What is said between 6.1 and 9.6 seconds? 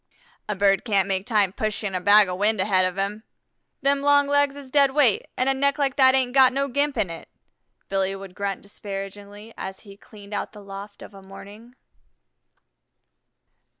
ain't got no gimp in it," Billy would grunt disparagingly